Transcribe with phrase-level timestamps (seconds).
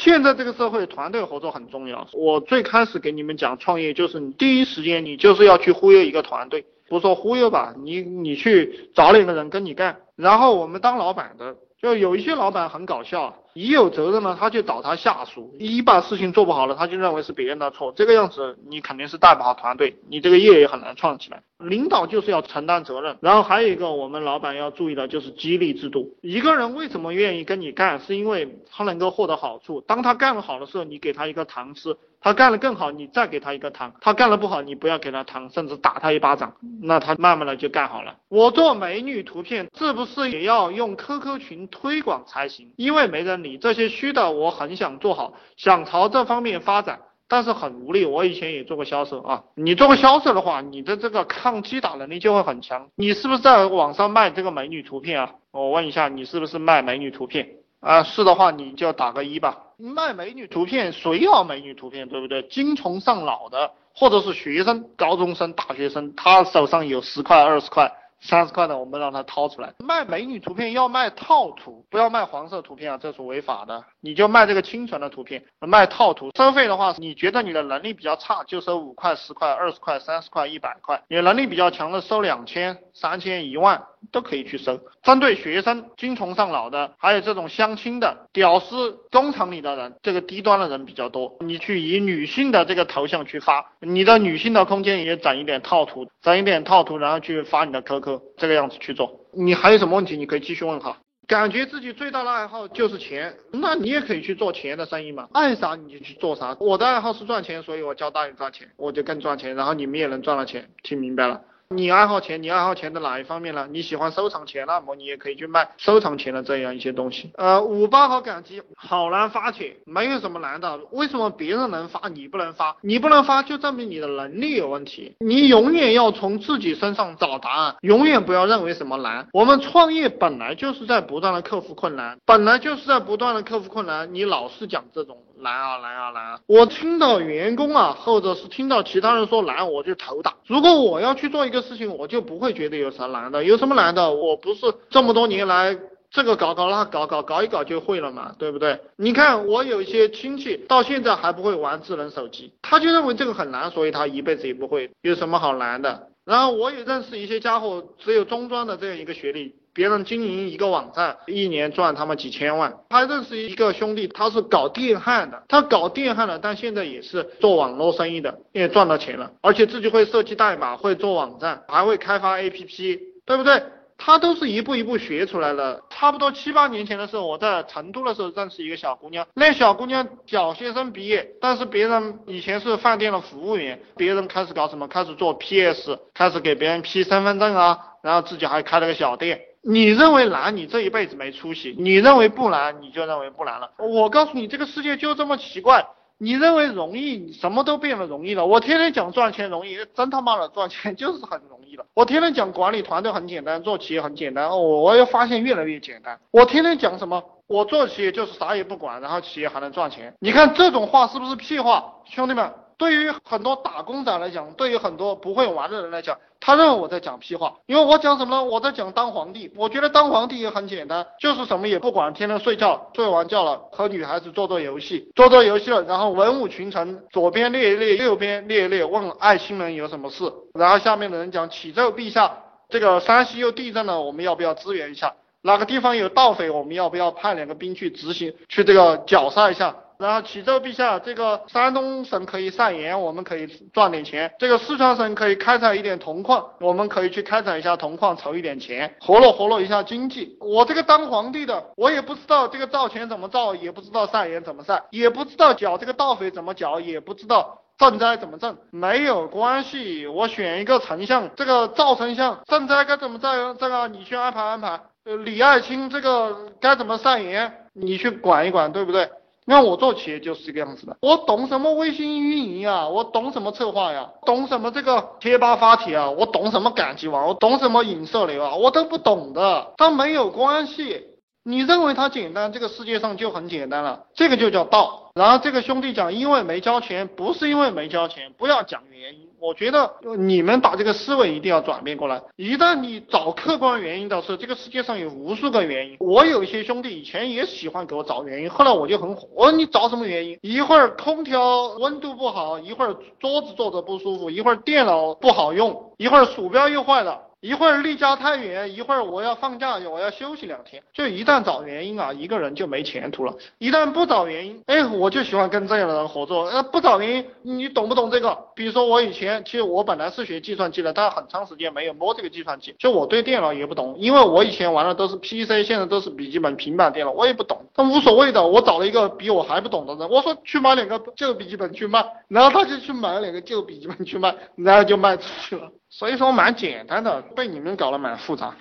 [0.00, 2.06] 现在这个社会，团队合作很重要。
[2.12, 11.56] 我最开始给你们讲创业，就是你第一时间你就是要去忽悠一个团队，不说忽悠吧，你你去找两个人跟你干，然后我们当老板的。
[11.80, 21.42] 就有一些老板很搞笑，一有责任呢，他就找他下属，一把事情做不好了，他就认为是别人的错，这个样子你肯定是带不好团队，你这个业也很难创起来。
[21.58, 26.16] 领导就是要承担责任，然后还有一个我们老板要注意的就是激励制度。
[26.22, 29.80] 一个人为什么愿意跟你干，是因为他能够获得好处。
[29.80, 31.96] 当他干得好的时候，你给他一个糖吃。
[32.20, 38.16] 他干得更好，你再给他一个糖；他干得不好，你不要给他糖，甚至打他一巴掌，那他慢慢的就干好了。
[38.28, 42.72] 我做美女图片，是不是也要用 QQ 群推广才行？
[42.74, 48.04] 因为没人理你这些虚的，我很想做好，想朝这方面发展，但是很无力。
[48.04, 52.88] 我以前也做过销售啊，你做过销售的话，你的这个抗击打能力就会很强。
[52.94, 55.34] 你是不是在网上卖这个美女图片啊？
[55.50, 57.48] 我问一下，你是不是卖美女图片？
[57.80, 59.56] 啊，是的话你就打个一吧。
[59.78, 62.42] 卖美女图片，谁要美女图片，对不对？
[62.42, 67.90] 精虫上脑的，或者是学生、高中生、大学生，他手上有十块、二十块。
[68.20, 73.84] 三十块的，我们让他掏出来卖美女图片，要卖套图，不要卖黄色图片啊，这是违法的。
[74.00, 76.30] 你就卖这个清纯的图片，卖套图。
[76.36, 81.02] 收费的话，你觉得你的能力比较差，就收五块、十块、二十块、三十块、一百块。
[81.08, 83.82] 你能力比较强的，收两千、三千、一万
[84.12, 84.80] 都可以去收。
[85.02, 91.36] 针对学生、精虫上脑的，还有这种相亲的、屌丝、工厂里的人，这个低端的人比较多。
[91.40, 98.20] 你去以女性的这个头像去发，你的女性的空间也整一点套图，整一点套图，然后去发你的 QQ。
[98.36, 100.16] 这个样子去做，你还有什么问题？
[100.16, 100.98] 你可以继续问哈。
[101.28, 105.28] 感觉自己最大的爱好就是钱，那你也可以去做钱的生意嘛。
[105.34, 106.56] 爱啥你就去做啥。
[106.58, 110.70] 我的爱好是赚钱，所以我教大家赚钱，我就更赚钱，然后你们也能赚到钱。
[110.82, 111.42] 听明白了？
[111.76, 113.68] 你爱好钱，你爱好钱的哪一方面呢？
[113.70, 117.30] 你喜欢收藏钱，那么你也可以去卖收藏钱的这样一些东西。
[117.36, 120.80] 呃，五八好感激，好难发帖，没有什么难的。
[120.92, 122.74] 为什么别人能发，你不能发？
[122.80, 125.14] 你不能发，就证明你的能力有问题。
[125.18, 129.28] 你永远要从自己身上找答案，永远不要认为什么难。
[129.34, 134.14] 我们创业本来就是在不断的克服困难，本来就是在不断的克服困难。
[134.14, 135.18] 你老是讲这种。
[135.40, 136.40] 难啊难啊难啊！
[136.46, 140.34] 我听到员工啊，或者是听到其他人说难，我就头大。
[140.46, 143.44] 如果我要去做一个事情，我就不会觉得有啥难的。
[143.44, 144.12] 有什么难的？
[144.12, 145.78] 我不是这么多年来
[146.10, 148.80] 这个搞搞那搞搞搞一搞就会了嘛，对不对？
[148.96, 154.90] 你看我有一些亲戚到现在还不会玩智能手机，他就认为这个很难，所以他一辈子也不会。
[155.02, 156.07] 有什么好难的？
[156.28, 159.54] 然后我也认识一些家伙，只有中专的这样一个学历。
[159.72, 162.80] 别人经营一个网站，一年赚他们几千万。
[162.90, 173.62] 还认识一个兄弟，他是搞电焊的，他搞电焊的，但现在也是做网络生意的，也赚到钱了，而且自己会设计代码，会做网站，还会开发 APP，对不对？
[173.98, 175.82] 他都是一步一步学出来的。
[175.90, 189.40] 差不多七八年前的时候，我在成都的时候认识一个小姑娘，那小姑娘小学生毕业，但是别人以前是饭店的服务员，别人开始搞什么，开始做 PS，开始给别人批身份证啊，然后自己还开了个小店。
[189.60, 193.72] 你认为难，你这一辈子没出息；你认为不难，你就认为不难了。
[193.78, 195.84] 我告诉你，这个世界就这么奇怪。
[196.20, 198.46] 你认为容易，你什么都变得容易了。
[198.46, 201.57] 我天天讲赚钱容易，真他妈的赚钱就是很容
[201.94, 204.48] 我天天讲管理团队很简单，做企业很简单。
[204.48, 206.18] 哦，我又发现越来越简单。
[206.30, 207.22] 我天天讲什么？
[207.46, 210.14] 我做企业就是啥也不管，然后企业还能赚钱。
[210.20, 212.52] 你看这种话是不是屁话，兄弟们？
[212.78, 218.44] 对于很多打工仔来讲，对于很多不会玩的人来讲，他认为我在讲屁话，因为我讲什么呢？
[218.44, 219.52] 我在讲当皇帝。
[219.56, 235.14] 我觉得当皇帝也很简单，就是什么也不管，天天睡觉，睡完觉了和女孩子做做游戏，做做游戏了，然后文武群臣左边列一列，右边列一列，问爱卿人有什么事，然后下面的人讲启奏陛下，这个山西又地震了，我们要不要支援一下？
[235.42, 239.74] 哪个地方有盗匪，我们要不要派两个兵去执行，去这个绞杀一下？
[239.98, 250.36] 然后启奏陛下，这个山东省可以晒盐，我们可以赚点钱；这个四川省可以开采一点铜矿，我们可以去开采一下铜矿，筹一点钱，活络活络一下经济。
[250.40, 258.54] 我这个当皇帝的，我也不知道这个造钱怎么造，也不知道晒盐怎么晒，也不知道剿这个盗匪怎么剿，也不知道赈灾怎么赈。
[258.70, 264.80] 没有关系，我选一个丞相，这个赵丞相赈灾该怎么赈，这个你去安排安排。
[265.04, 269.10] 呃，李爱卿这个该怎么晒盐，你去管一管，对不对？
[269.50, 281.02] 那我做企业就是这个样子的，我懂什么微信运营啊，我懂什么策划呀，懂什么这个贴吧发帖啊，我懂什么赶集网，我懂什么影射流啊，我都不懂的，它没有关系。
[281.44, 285.07] 你认为它简单，这个世界上就很简单了，这个就叫道。
[285.18, 289.26] 然后这个兄弟讲，因为没交钱，不是因为没交钱，不要讲原因。
[289.40, 292.22] 我觉得你们把这个思维一定要转变过来。
[292.36, 295.96] 一旦你找客观原因的时候，这个世界上有无数个原因。
[295.98, 299.26] 我有一些兄弟以前也喜欢给我找原因，后来我就很火。
[299.34, 300.38] 我说你找什么原因？
[300.40, 307.22] 一会儿空调温度不好，一会儿桌子坐着不舒服，一会儿电脑不好用，一会儿鼠标又坏了。
[307.40, 310.82] 一会儿离家太远，一会儿我要放假，我要休息两天。
[310.92, 313.32] 就一旦找原因啊，一个人就没前途了。
[313.58, 316.46] 一旦不找原因，哎，我就喜欢跟这样的人合作。
[316.46, 318.36] 呃，不找原因，你懂不懂这个？
[318.56, 327.66] 比如说我以前，其实我本来是学计算机的，但很长时间没有摸这个计算机，就我对电脑也不懂，因为我以前玩的都是 PC，现在都是笔记本、平板电脑，我也不懂。
[327.76, 335.70] 那无所谓的，我找了一个比我还不懂的人，我说去买两个旧笔记本去卖，然后他就去买了两个旧笔记本去卖，然后就卖出去了。
[335.90, 338.54] 所以说蛮简单的，被你们搞得蛮复杂。